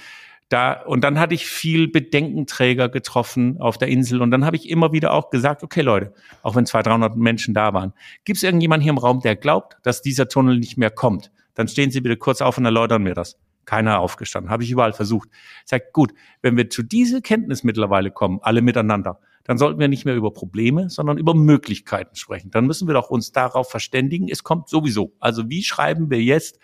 [0.50, 4.22] Da, und dann hatte ich viel Bedenkenträger getroffen auf der Insel.
[4.22, 7.54] Und dann habe ich immer wieder auch gesagt, okay Leute, auch wenn 200, 300 Menschen
[7.54, 7.94] da waren,
[8.26, 11.32] gibt es irgendjemand hier im Raum, der glaubt, dass dieser Tunnel nicht mehr kommt?
[11.54, 13.38] Dann stehen Sie bitte kurz auf und erläutern mir das.
[13.66, 14.52] Keiner aufgestanden.
[14.52, 15.30] Habe ich überall versucht.
[15.64, 19.88] Ich sage, gut, wenn wir zu dieser Kenntnis mittlerweile kommen, alle miteinander, dann sollten wir
[19.88, 22.50] nicht mehr über Probleme, sondern über Möglichkeiten sprechen.
[22.50, 25.14] Dann müssen wir doch uns darauf verständigen, es kommt sowieso.
[25.20, 26.60] Also wie schreiben wir jetzt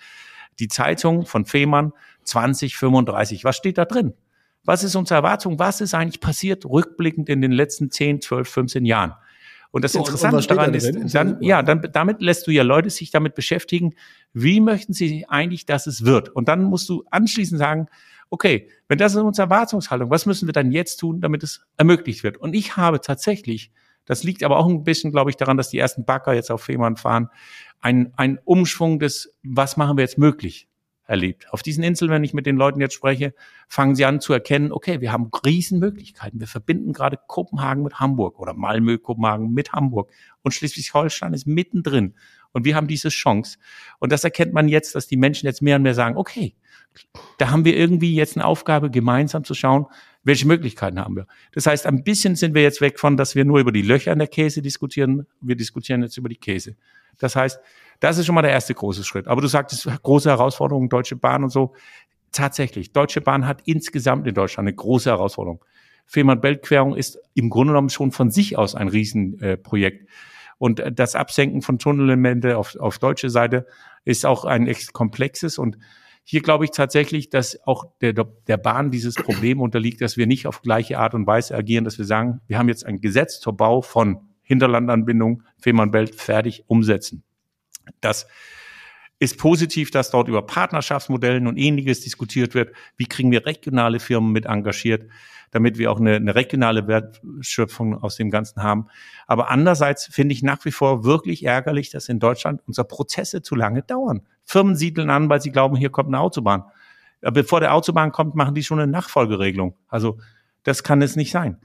[0.60, 1.94] die Zeitung von Fehmarn
[2.26, 3.44] 2035?
[3.44, 4.14] Was steht da drin?
[4.64, 5.60] Was ist unsere Erwartung?
[5.60, 9.14] Was ist eigentlich passiert rückblickend in den letzten 10, 12, 15 Jahren?
[9.72, 13.12] Und das Interessante und daran ist, dann, ja, dann, damit lässt du ja Leute sich
[13.12, 13.94] damit beschäftigen,
[14.32, 16.30] wie möchten sie eigentlich, dass es wird?
[16.30, 17.88] Und dann musst du anschließend sagen,
[18.30, 22.24] okay, wenn das ist unsere Erwartungshaltung, was müssen wir dann jetzt tun, damit es ermöglicht
[22.24, 22.38] wird?
[22.38, 23.70] Und ich habe tatsächlich,
[24.06, 26.64] das liegt aber auch ein bisschen, glaube ich, daran, dass die ersten Bagger jetzt auf
[26.64, 27.30] Fehmarn fahren,
[27.82, 30.70] ein, ein Umschwung des, was machen wir jetzt möglich?
[31.06, 31.52] Erlebt.
[31.52, 33.34] Auf diesen Inseln, wenn ich mit den Leuten jetzt spreche,
[33.68, 36.40] fangen sie an zu erkennen, okay, wir haben Riesenmöglichkeiten.
[36.40, 42.16] Wir verbinden gerade Kopenhagen mit Hamburg oder Malmö, Kopenhagen mit Hamburg und Schleswig-Holstein ist mittendrin.
[42.52, 43.58] Und wir haben diese Chance.
[44.00, 46.56] Und das erkennt man jetzt, dass die Menschen jetzt mehr und mehr sagen, okay,
[47.38, 49.88] da haben wir irgendwie jetzt eine Aufgabe, gemeinsam zu schauen,
[50.24, 51.28] welche Möglichkeiten haben wir.
[51.52, 54.14] Das heißt, ein bisschen sind wir jetzt weg von, dass wir nur über die Löcher
[54.14, 55.28] in der Käse diskutieren.
[55.42, 56.78] Wir diskutieren jetzt über die Käse.
[57.20, 57.60] Das heißt,
[58.00, 59.28] das ist schon mal der erste große Schritt.
[59.28, 61.74] Aber du sagtest, große Herausforderungen, Deutsche Bahn und so.
[62.32, 65.64] Tatsächlich, Deutsche Bahn hat insgesamt in Deutschland eine große Herausforderung.
[66.06, 70.10] Fehmarn-Belt-Querung ist im Grunde genommen schon von sich aus ein Riesenprojekt.
[70.58, 73.66] Und das Absenken von Tunnelelemente auf, auf deutsche Seite
[74.04, 75.78] ist auch ein echt komplexes und
[76.28, 80.48] hier glaube ich tatsächlich, dass auch der, der Bahn dieses Problem unterliegt, dass wir nicht
[80.48, 83.56] auf gleiche Art und Weise agieren, dass wir sagen, wir haben jetzt ein Gesetz zur
[83.56, 87.24] Bau von Hinterlandanbindung, Fehmarnbelt fertig umsetzen.
[88.00, 88.28] Das
[89.20, 92.74] ist positiv, dass dort über Partnerschaftsmodellen und ähnliches diskutiert wird.
[92.98, 95.10] Wie kriegen wir regionale Firmen mit engagiert?
[95.56, 98.88] damit wir auch eine, eine regionale Wertschöpfung aus dem Ganzen haben.
[99.26, 103.56] Aber andererseits finde ich nach wie vor wirklich ärgerlich, dass in Deutschland unsere Prozesse zu
[103.56, 104.22] lange dauern.
[104.44, 106.64] Firmen siedeln an, weil sie glauben, hier kommt eine Autobahn.
[107.22, 109.78] Bevor der Autobahn kommt, machen die schon eine Nachfolgeregelung.
[109.88, 110.20] Also
[110.66, 111.58] das kann es nicht sein.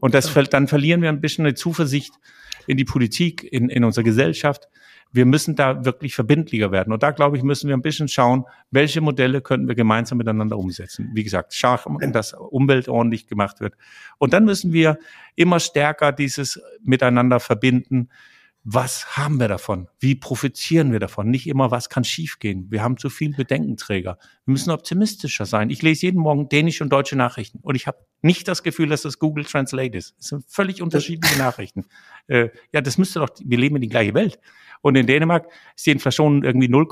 [0.00, 2.14] Und das, dann verlieren wir ein bisschen eine Zuversicht
[2.66, 4.68] in die Politik, in, in unsere Gesellschaft
[5.12, 6.92] wir müssen da wirklich verbindlicher werden.
[6.92, 10.58] Und da, glaube ich, müssen wir ein bisschen schauen, welche Modelle könnten wir gemeinsam miteinander
[10.58, 11.10] umsetzen.
[11.14, 13.74] Wie gesagt, schauen, dass Umwelt ordentlich gemacht wird.
[14.18, 14.98] Und dann müssen wir
[15.34, 18.08] immer stärker dieses Miteinander verbinden.
[18.62, 19.88] Was haben wir davon?
[20.00, 21.30] Wie profitieren wir davon?
[21.30, 22.66] Nicht immer, was kann schiefgehen?
[22.70, 24.18] Wir haben zu viel Bedenkenträger.
[24.44, 25.70] Wir müssen optimistischer sein.
[25.70, 29.02] Ich lese jeden Morgen dänische und deutsche Nachrichten und ich habe nicht das Gefühl, dass
[29.02, 30.14] das Google Translate ist.
[30.18, 31.86] Es sind völlig unterschiedliche Nachrichten.
[32.28, 34.40] Äh, ja, das müsste doch, wir leben in die gleiche Welt.
[34.80, 36.88] Und in Dänemark ist die Inflation irgendwie 0,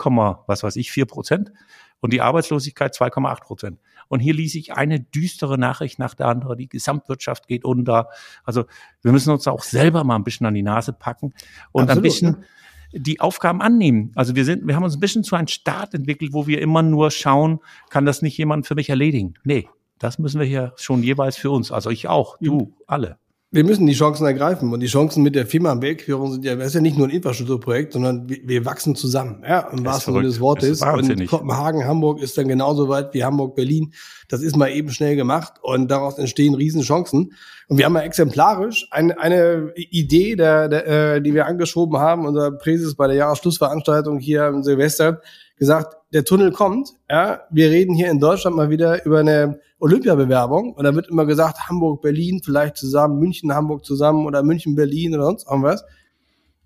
[0.47, 1.51] was weiß ich, 4 Prozent
[1.99, 3.81] und die Arbeitslosigkeit 2,8 Prozent.
[4.09, 6.59] Und hier ließ ich eine düstere Nachricht nach der anderen.
[6.59, 8.11] Die Gesamtwirtschaft geht unter.
[8.45, 8.67] Also
[9.03, 11.35] wir müssen uns auch selber mal ein bisschen an die Nase packen
[11.73, 12.45] und Absolut, ein bisschen ne?
[12.93, 14.13] die Aufgaben annehmen.
[14.15, 16.83] Also wir sind, wir haben uns ein bisschen zu einem Staat entwickelt, wo wir immer
[16.83, 17.61] nur schauen,
[17.91, 19.35] kann das nicht jemand für mich erledigen?
[19.43, 19.69] Nee,
[20.05, 21.73] das müssen wir hier schon jeweils für uns.
[21.73, 23.17] Also ich auch, du, alle.
[23.51, 24.71] wir müssen die Chancen ergreifen.
[24.71, 27.11] Und die Chancen mit der Firma Weltquerung sind ja, das ist ja nicht nur ein
[27.11, 30.83] Infrastrukturprojekt, sondern wir, wir wachsen zusammen, ja, im wahrsten Sinne des Wortes.
[30.83, 33.95] Und Kopenhagen, Hamburg ist dann genauso weit wie Hamburg, Berlin.
[34.29, 37.33] Das ist mal eben schnell gemacht und daraus entstehen Riesenchancen.
[37.69, 42.27] Und wir haben ja exemplarisch eine, eine Idee, der, der, äh, die wir angeschoben haben,
[42.27, 45.23] unser Präses bei der Jahresschlussveranstaltung hier im Silvester,
[45.57, 46.91] gesagt, der Tunnel kommt.
[47.11, 51.27] Ja, wir reden hier in Deutschland mal wieder über eine Olympiabewerbung und da wird immer
[51.27, 55.85] gesagt, Hamburg, Berlin vielleicht zusammen, München, Hamburg zusammen oder München, Berlin oder sonst irgendwas.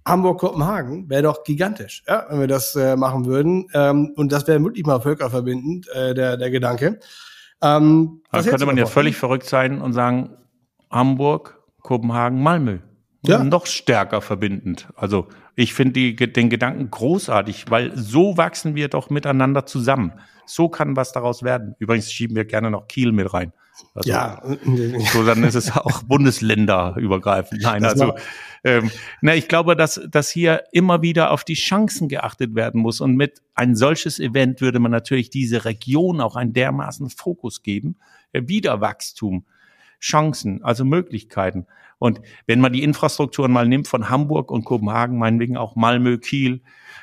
[0.06, 3.66] Hamburg, Kopenhagen wäre doch gigantisch, ja, wenn wir das äh, machen würden.
[3.74, 6.98] Ähm, und das wäre wirklich mal völkerverbindend, äh, der, der Gedanke.
[7.60, 10.30] Ähm, da könnte man ja völlig verrückt sein und sagen,
[10.90, 12.78] Hamburg, Kopenhagen, Malmö.
[13.26, 13.42] Ja.
[13.42, 14.88] Noch stärker verbindend.
[14.94, 15.26] Also
[15.58, 20.12] ich finde den Gedanken großartig, weil so wachsen wir doch miteinander zusammen.
[20.46, 21.74] So kann was daraus werden.
[21.80, 23.52] Übrigens schieben wir gerne noch Kiel mit rein.
[23.92, 24.40] Also, ja.
[25.12, 27.60] So, dann ist es auch bundesländerübergreifend.
[27.60, 28.14] Nein, das also
[28.62, 33.00] ähm, na, ich glaube, dass, dass hier immer wieder auf die Chancen geachtet werden muss.
[33.00, 37.96] Und mit ein solches Event würde man natürlich diese Region auch einen dermaßen Fokus geben.
[38.30, 39.44] Äh, Wiederwachstum,
[40.00, 41.66] Chancen, also Möglichkeiten.
[41.98, 46.60] Und wenn man die Infrastrukturen mal nimmt von Hamburg und Kopenhagen, meinetwegen auch Malmö, Kiel,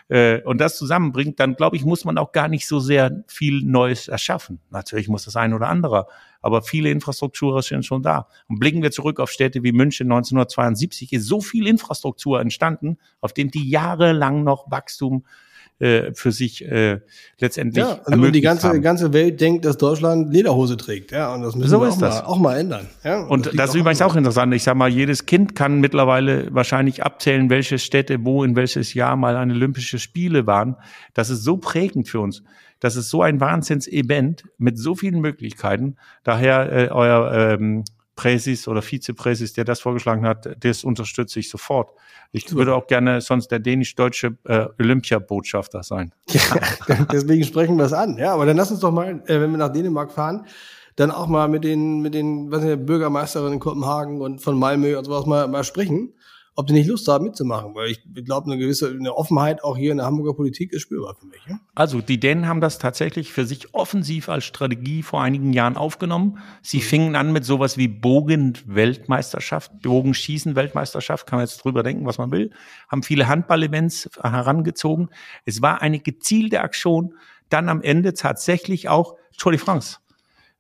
[0.08, 3.62] äh, und das zusammenbringt, dann glaube ich, muss man auch gar nicht so sehr viel
[3.64, 4.60] Neues erschaffen.
[4.70, 6.08] Natürlich muss das ein oder andere,
[6.42, 8.28] aber viele Infrastrukturen sind schon da.
[8.48, 13.34] Und blicken wir zurück auf Städte wie München 1972, ist so viel Infrastruktur entstanden, auf
[13.34, 15.26] dem die jahrelang noch Wachstum
[15.80, 17.00] äh, für sich äh,
[17.40, 18.82] letztendlich ja, also und die ganze haben.
[18.82, 22.22] ganze Welt denkt, dass Deutschland Lederhose trägt, ja, und das müssen so wir auch, Mal,
[22.22, 22.88] auch mal ändern.
[23.04, 24.54] Ja, und, das, das ist übrigens auch interessant.
[24.54, 29.16] Ich sage mal, jedes Kind kann mittlerweile wahrscheinlich abzählen, welche Städte wo in welches Jahr
[29.16, 30.78] mal eine Olympische Spiele waren.
[31.14, 32.42] Das ist so prägend für uns.
[32.80, 35.96] Das ist so ein Wahnsinns-Event mit so vielen Möglichkeiten.
[36.24, 37.84] Daher äh, euer ähm,
[38.16, 41.90] Präsis oder Vizepräsis, der das vorgeschlagen hat, das unterstütze ich sofort.
[42.32, 46.14] Ich würde auch gerne sonst der dänisch-deutsche äh, Olympiabotschafter sein.
[46.30, 46.42] Ja,
[47.12, 48.18] deswegen sprechen wir es an.
[48.18, 50.46] Ja, aber dann lass uns doch mal, äh, wenn wir nach Dänemark fahren,
[50.96, 54.98] dann auch mal mit den, mit den, was sind Bürgermeisterinnen in Kopenhagen und von Malmö
[54.98, 56.14] und sowas mal, mal sprechen
[56.58, 59.92] ob die nicht Lust haben mitzumachen, weil ich glaube, eine gewisse eine Offenheit auch hier
[59.92, 61.42] in der Hamburger Politik ist spürbar für mich.
[61.48, 61.60] Ja?
[61.76, 66.40] Also die Dänen haben das tatsächlich für sich offensiv als Strategie vor einigen Jahren aufgenommen.
[66.62, 66.82] Sie mhm.
[66.82, 72.52] fingen an mit sowas wie Bogen-Weltmeisterschaft, Bogenschießen-Weltmeisterschaft, kann man jetzt drüber denken, was man will,
[72.88, 75.10] haben viele Handball-Events herangezogen.
[75.44, 77.16] Es war eine gezielte Aktion,
[77.50, 79.98] dann am Ende tatsächlich auch Tour de France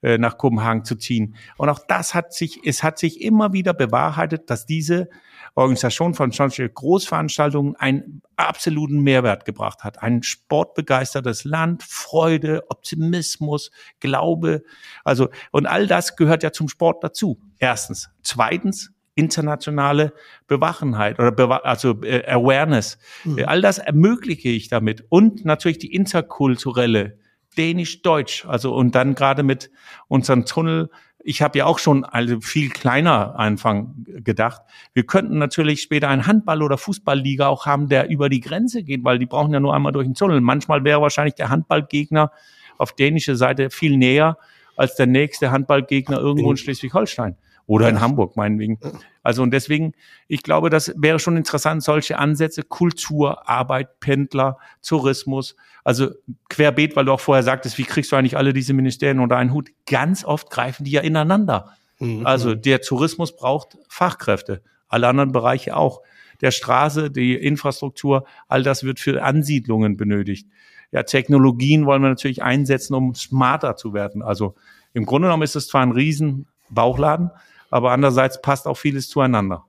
[0.01, 1.35] äh, nach Kopenhagen zu ziehen.
[1.57, 5.09] Und auch das hat sich, es hat sich immer wieder bewahrheitet, dass diese
[5.55, 10.03] Organisation von solchen Großveranstaltungen einen absoluten Mehrwert gebracht hat.
[10.03, 14.63] Ein sportbegeistertes Land, Freude, Optimismus, Glaube.
[15.05, 17.39] Also, und all das gehört ja zum Sport dazu.
[17.57, 18.09] Erstens.
[18.21, 20.13] Zweitens, internationale
[20.47, 22.97] Bewachenheit oder Bewa also äh, Awareness.
[23.23, 23.43] Mhm.
[23.45, 25.05] All das ermögliche ich damit.
[25.07, 27.17] Und natürlich die interkulturelle
[27.57, 28.45] Dänisch-Deutsch.
[28.45, 29.71] Also und dann gerade mit
[30.09, 30.89] unserem Tunnel
[31.27, 34.61] ich habe ja auch schon also viel kleiner Anfang gedacht.
[34.93, 39.03] Wir könnten natürlich später einen Handball- oder Fußballliga auch haben, der über die Grenze geht,
[39.03, 40.39] weil die brauchen ja nur einmal durch den Tunnel.
[40.39, 42.31] Manchmal wäre wahrscheinlich der Handballgegner
[42.77, 44.37] auf dänischer Seite viel näher
[44.77, 47.35] als der nächste Handballgegner irgendwo in Schleswig-Holstein
[47.67, 48.79] oder in Hamburg meinetwegen.
[49.23, 49.93] Also und deswegen,
[50.27, 56.11] ich glaube, das wäre schon interessant, solche Ansätze, Kultur, Arbeit, Pendler, Tourismus, also
[56.49, 59.53] querbeet, weil du auch vorher sagtest, wie kriegst du eigentlich alle diese Ministerien unter einen
[59.53, 59.69] Hut?
[59.87, 61.71] Ganz oft greifen die ja ineinander.
[61.99, 62.25] Mhm.
[62.25, 66.01] Also der Tourismus braucht Fachkräfte, alle anderen Bereiche auch.
[66.41, 70.47] Der Straße, die Infrastruktur, all das wird für Ansiedlungen benötigt.
[70.91, 74.21] Ja, Technologien wollen wir natürlich einsetzen, um smarter zu werden.
[74.21, 74.55] Also
[74.93, 77.31] im Grunde genommen ist es zwar ein riesen Bauchladen,
[77.69, 79.65] aber andererseits passt auch vieles zueinander.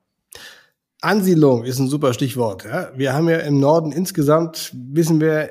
[1.01, 2.65] Ansiedlung ist ein super Stichwort.
[2.65, 2.91] Ja.
[2.95, 5.51] Wir haben ja im Norden insgesamt, wissen wir,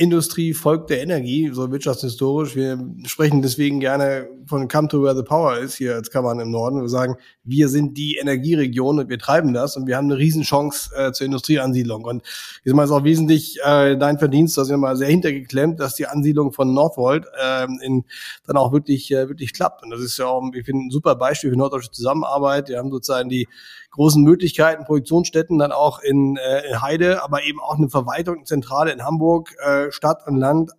[0.00, 2.56] Industrie folgt der Energie, so wirtschaftshistorisch.
[2.56, 6.50] Wir sprechen deswegen gerne von Come to where the power is hier als Kammern im
[6.50, 6.80] Norden.
[6.80, 10.90] Wir sagen, wir sind die Energieregion und wir treiben das und wir haben eine Riesenchance
[10.96, 12.04] äh, zur Industrieansiedlung.
[12.04, 12.22] Und
[12.64, 16.06] ich sage ist auch wesentlich äh, dein Verdienst, dass wir mal sehr hintergeklemmt, dass die
[16.06, 18.06] Ansiedlung von Northvolt äh, in,
[18.46, 19.82] dann auch wirklich, äh, wirklich klappt.
[19.82, 22.70] Und das ist ja auch, ich finde, ein super Beispiel für norddeutsche Zusammenarbeit.
[22.70, 23.48] Wir haben sozusagen die
[23.90, 28.44] großen Möglichkeiten, Produktionsstätten dann auch in, äh, in Heide, aber eben auch eine Verwaltung, eine
[28.44, 30.72] Zentrale in Hamburg, äh, Stadt und Land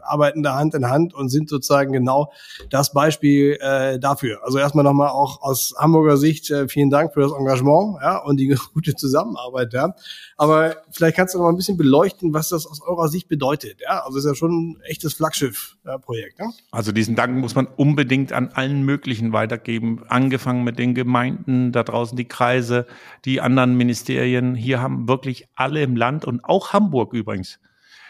[0.00, 2.32] arbeiten da Hand in Hand und sind sozusagen genau
[2.70, 4.40] das Beispiel äh, dafür.
[4.44, 8.38] Also erstmal nochmal auch aus Hamburger Sicht äh, vielen Dank für das Engagement ja, und
[8.38, 9.72] die gute Zusammenarbeit.
[9.72, 9.94] Ja.
[10.36, 13.80] Aber vielleicht kannst du noch mal ein bisschen beleuchten, was das aus eurer Sicht bedeutet.
[13.80, 14.04] Ja.
[14.04, 16.38] Also es ist ja schon ein echtes Flaggschiff-Projekt.
[16.38, 16.50] Ja?
[16.70, 21.82] Also diesen Dank muss man unbedingt an allen möglichen weitergeben, angefangen mit den Gemeinden, da
[21.82, 22.86] draußen die Kreise,
[23.24, 24.54] die anderen Ministerien.
[24.54, 27.58] Hier haben wirklich alle im Land und auch Hamburg übrigens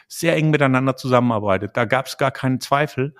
[0.09, 1.73] sehr eng miteinander zusammenarbeitet.
[1.75, 3.15] Da gab es gar keinen Zweifel.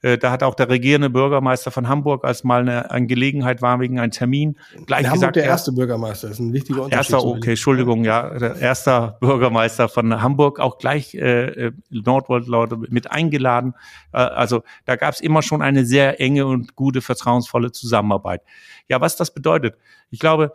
[0.00, 3.80] Äh, da hat auch der regierende Bürgermeister von Hamburg, als mal eine, eine Gelegenheit war
[3.80, 7.14] wegen einem Termin, gleich In gesagt, der erste Bürgermeister ist ein wichtiger Unterschied.
[7.14, 13.10] Erster, okay, Entschuldigung, ja, der erster Bürgermeister von Hamburg, auch gleich äh, äh Nordwold-Leute mit
[13.10, 13.74] eingeladen.
[14.12, 18.42] Äh, also da gab es immer schon eine sehr enge und gute, vertrauensvolle Zusammenarbeit.
[18.86, 19.74] Ja, was das bedeutet?
[20.10, 20.52] Ich glaube,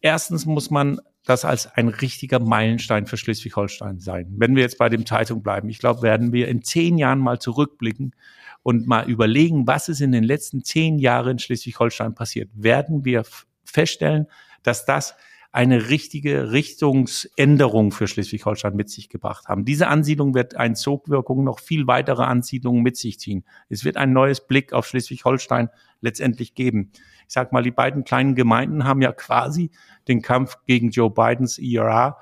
[0.00, 4.26] erstens muss man das als ein richtiger Meilenstein für Schleswig-Holstein sein.
[4.36, 7.38] Wenn wir jetzt bei dem Zeitung bleiben, ich glaube, werden wir in zehn Jahren mal
[7.38, 8.14] zurückblicken
[8.62, 13.24] und mal überlegen, was ist in den letzten zehn Jahren in Schleswig-Holstein passiert, werden wir
[13.64, 14.26] feststellen,
[14.62, 15.14] dass das
[15.50, 19.64] eine richtige Richtungsänderung für Schleswig-Holstein mit sich gebracht haben.
[19.64, 23.44] Diese Ansiedlung wird eine Sogwirkung noch viel weitere Ansiedlungen mit sich ziehen.
[23.68, 26.92] Es wird ein neues Blick auf Schleswig-Holstein letztendlich geben.
[27.28, 29.70] Ich sag mal, die beiden kleinen Gemeinden haben ja quasi
[30.08, 32.18] den Kampf gegen Joe Bidens IRA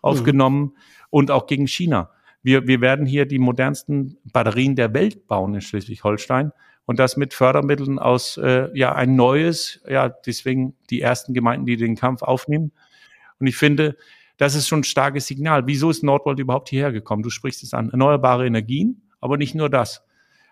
[0.00, 0.72] aufgenommen mhm.
[1.10, 2.10] und auch gegen China.
[2.42, 6.52] Wir, wir werden hier die modernsten Batterien der Welt bauen in Schleswig-Holstein
[6.86, 11.76] und das mit Fördermitteln aus äh, ja ein neues, ja deswegen die ersten Gemeinden, die
[11.76, 12.70] den Kampf aufnehmen.
[13.40, 13.96] Und ich finde,
[14.36, 15.66] das ist schon ein starkes Signal.
[15.66, 17.22] Wieso ist Nordwold überhaupt hierher gekommen?
[17.22, 17.90] Du sprichst es an.
[17.90, 20.04] Erneuerbare Energien, aber nicht nur das.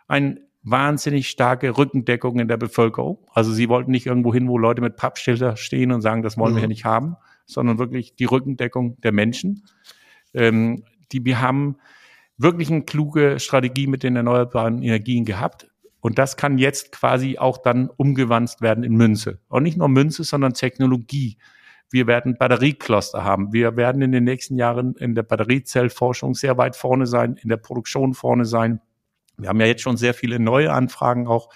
[0.08, 3.18] Ein wahnsinnig starke Rückendeckung in der Bevölkerung.
[3.32, 6.52] Also sie wollten nicht irgendwo hin, wo Leute mit Pappschilder stehen und sagen, das wollen
[6.52, 6.56] mhm.
[6.56, 9.64] wir ja nicht haben, sondern wirklich die Rückendeckung der Menschen.
[10.34, 11.76] Ähm, die, wir haben
[12.38, 15.68] wirklich eine kluge Strategie mit den erneuerbaren Energien gehabt.
[16.00, 19.38] Und das kann jetzt quasi auch dann umgewandelt werden in Münze.
[19.48, 21.38] Und nicht nur Münze, sondern Technologie.
[21.90, 23.52] Wir werden Batteriecluster haben.
[23.52, 27.58] Wir werden in den nächsten Jahren in der Batteriezellforschung sehr weit vorne sein, in der
[27.58, 28.80] Produktion vorne sein.
[29.42, 31.52] Wir haben ja jetzt schon sehr viele neue Anfragen auch.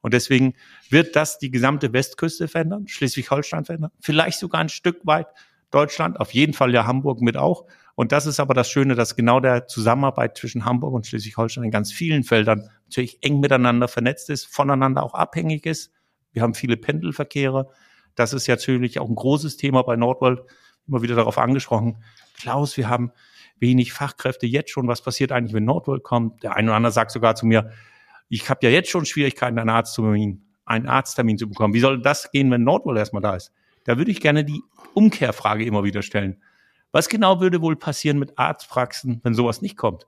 [0.00, 0.54] Und deswegen
[0.90, 5.26] wird das die gesamte Westküste verändern, Schleswig-Holstein verändern, vielleicht sogar ein Stück weit
[5.70, 7.66] Deutschland, auf jeden Fall ja Hamburg mit auch.
[7.96, 11.70] Und das ist aber das Schöne, dass genau der Zusammenarbeit zwischen Hamburg und Schleswig-Holstein in
[11.70, 15.92] ganz vielen Feldern natürlich eng miteinander vernetzt ist, voneinander auch abhängig ist.
[16.32, 17.70] Wir haben viele Pendelverkehre.
[18.14, 20.40] Das ist ja natürlich auch ein großes Thema bei Nordworld.
[20.86, 21.96] Immer wieder darauf angesprochen.
[22.38, 23.12] Klaus, wir haben
[23.58, 24.88] wenig Fachkräfte jetzt schon.
[24.88, 26.42] Was passiert eigentlich, wenn Nordworld kommt?
[26.42, 27.70] Der eine oder andere sagt sogar zu mir,
[28.28, 31.74] ich habe ja jetzt schon Schwierigkeiten, einen Arzttermin, einen Arzttermin zu bekommen.
[31.74, 33.52] Wie soll das gehen, wenn Nordworld erstmal da ist?
[33.84, 34.62] Da würde ich gerne die
[34.94, 36.42] Umkehrfrage immer wieder stellen.
[36.92, 40.06] Was genau würde wohl passieren mit Arztpraxen, wenn sowas nicht kommt?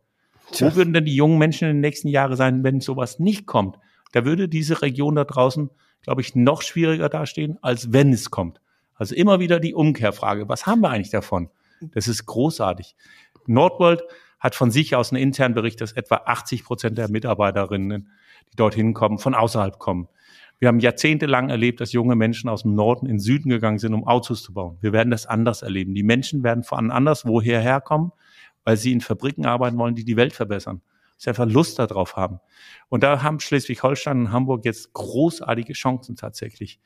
[0.52, 0.70] Tja.
[0.70, 3.78] Wo würden denn die jungen Menschen in den nächsten Jahren sein, wenn sowas nicht kommt?
[4.12, 5.70] Da würde diese Region da draußen,
[6.02, 8.60] glaube ich, noch schwieriger dastehen, als wenn es kommt.
[8.94, 10.48] Also immer wieder die Umkehrfrage.
[10.48, 11.50] Was haben wir eigentlich davon?
[11.92, 12.96] Das ist großartig.
[13.48, 14.02] Nordworld
[14.40, 18.10] hat von sich aus einen internen Bericht, dass etwa 80 Prozent der Mitarbeiterinnen,
[18.52, 20.08] die dorthin kommen, von außerhalb kommen.
[20.60, 23.94] Wir haben jahrzehntelang erlebt, dass junge Menschen aus dem Norden in den Süden gegangen sind,
[23.94, 24.76] um Autos zu bauen.
[24.80, 25.94] Wir werden das anders erleben.
[25.94, 28.10] Die Menschen werden von anders woher herkommen,
[28.64, 30.82] weil sie in Fabriken arbeiten wollen, die die Welt verbessern.
[31.16, 32.40] Sie einfach Lust darauf haben.
[32.88, 36.80] Und da haben Schleswig-Holstein und Hamburg jetzt großartige Chancen tatsächlich.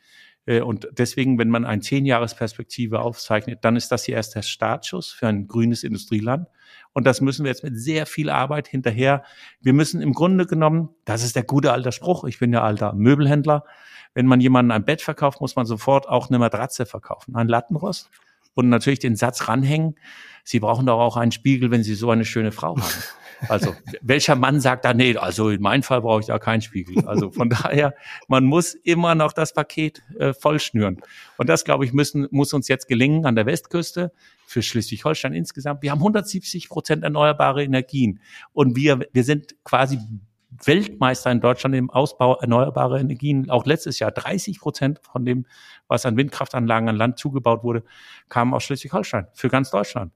[0.47, 5.13] Äh, und deswegen, wenn man eine Zehn-Jahres-Perspektive aufzeichnet, dann ist das hier erst der Startschuss
[5.13, 6.49] für ein grünes Industrieland.
[6.93, 9.25] Und das müssen wir jetzt mit sehr viel Arbeit hinterher.
[9.61, 12.93] Wir müssen im Grunde genommen, das ist der gute alte Spruch, ich bin ja alter
[12.93, 13.65] Möbelhändler,
[14.15, 18.11] wenn man jemanden ein Bett verkauft, muss man sofort auch eine Matratze verkaufen, ein Lattenrost
[18.55, 19.97] und natürlich den Satz ranhängen.
[20.45, 22.83] Sie brauchen doch auch einen Spiegel, wenn Sie so eine schöne Frau haben.
[23.49, 27.07] Also welcher Mann sagt da, nee, also in meinem Fall brauche ich da keinen Spiegel.
[27.07, 27.95] Also von daher,
[28.29, 31.01] man muss immer noch das Paket äh, vollschnüren.
[31.39, 34.13] Und das, glaube ich, müssen, muss uns jetzt gelingen an der Westküste
[34.47, 35.83] für Schleswig-Holstein insgesamt.
[35.83, 38.21] Wir haben 170 Prozent erneuerbare Energien
[38.53, 39.99] und wir, wir sind quasi
[40.65, 43.51] Weltmeister in Deutschland im Ausbau erneuerbarer Energien.
[43.51, 45.47] Auch letztes Jahr 30 Prozent von dem,
[45.89, 47.85] was an Windkraftanlagen an Land zugebaut wurde,
[48.29, 50.13] kamen aus Schleswig-Holstein für ganz Deutschland.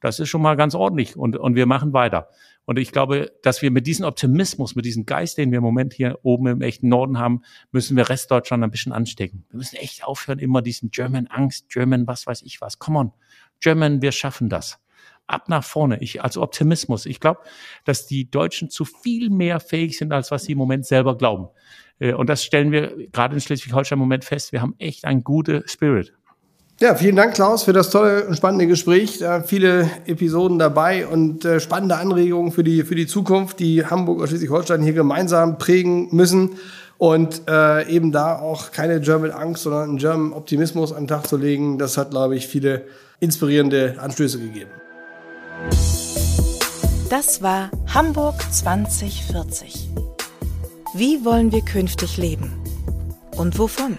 [0.00, 2.28] Das ist schon mal ganz ordentlich und, und wir machen weiter.
[2.70, 5.92] Und ich glaube, dass wir mit diesem Optimismus, mit diesem Geist, den wir im Moment
[5.92, 9.44] hier oben im echten Norden haben, müssen wir Restdeutschland ein bisschen anstecken.
[9.50, 12.78] Wir müssen echt aufhören, immer diesen German Angst, German was weiß ich was.
[12.78, 13.12] Come on,
[13.58, 14.78] German, wir schaffen das.
[15.26, 16.00] Ab nach vorne.
[16.00, 17.06] Ich, also Optimismus.
[17.06, 17.40] Ich glaube,
[17.84, 21.48] dass die Deutschen zu viel mehr fähig sind, als was sie im Moment selber glauben.
[21.98, 24.52] Äh, und das stellen wir gerade in Schleswig-Holstein im Moment fest.
[24.52, 26.14] Wir haben echt einen guten Spirit.
[26.82, 29.18] Ja, vielen Dank, Klaus, für das tolle und spannende Gespräch.
[29.18, 34.20] Da viele Episoden dabei und äh, spannende Anregungen für die, für die Zukunft, die Hamburg
[34.20, 36.52] und Schleswig-Holstein hier gemeinsam prägen müssen.
[36.96, 41.26] Und äh, eben da auch keine German Angst, sondern einen German Optimismus an den Tag
[41.26, 42.86] zu legen, das hat, glaube ich, viele
[43.20, 44.70] inspirierende Anstöße gegeben.
[47.10, 49.90] Das war Hamburg 2040.
[50.94, 52.50] Wie wollen wir künftig leben?
[53.36, 53.98] Und wovon?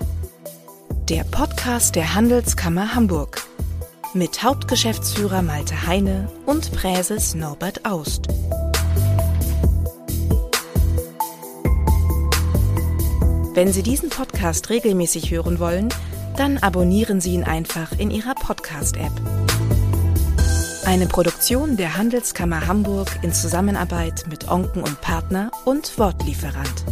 [1.10, 1.26] Der
[1.62, 3.44] Podcast der Handelskammer Hamburg
[4.16, 8.28] mit Hauptgeschäftsführer Malte Heine und Präses Norbert Aust.
[13.54, 15.90] Wenn Sie diesen Podcast regelmäßig hören wollen,
[16.36, 19.14] dann abonnieren Sie ihn einfach in Ihrer Podcast-App.
[20.88, 26.86] Eine Produktion der Handelskammer Hamburg in Zusammenarbeit mit Onken und Partner und Wortlieferant.